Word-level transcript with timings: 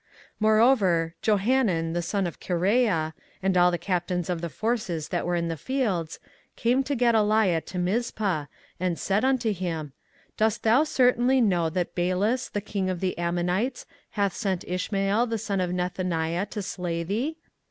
24:040:013 0.01 0.07
Moreover 0.39 1.15
Johanan 1.21 1.93
the 1.93 2.01
son 2.01 2.25
of 2.25 2.39
Kareah, 2.39 3.13
and 3.43 3.55
all 3.55 3.69
the 3.69 3.77
captains 3.77 4.31
of 4.31 4.41
the 4.41 4.49
forces 4.49 5.09
that 5.09 5.27
were 5.27 5.35
in 5.35 5.47
the 5.47 5.55
fields, 5.55 6.17
came 6.55 6.81
to 6.85 6.95
Gedaliah 6.95 7.61
to 7.61 7.77
Mizpah, 7.77 8.45
24:040:014 8.45 8.47
And 8.79 8.97
said 8.97 9.23
unto 9.23 9.53
him, 9.53 9.93
Dost 10.37 10.63
thou 10.63 10.83
certainly 10.83 11.39
know 11.39 11.69
that 11.69 11.93
Baalis 11.93 12.49
the 12.51 12.61
king 12.61 12.89
of 12.89 12.99
the 12.99 13.15
Ammonites 13.19 13.85
hath 14.17 14.33
sent 14.35 14.65
Ishmael 14.67 15.27
the 15.27 15.37
son 15.37 15.61
of 15.61 15.69
Nethaniah 15.69 16.49
to 16.49 16.63
slay 16.63 17.03
thee? 17.03 17.37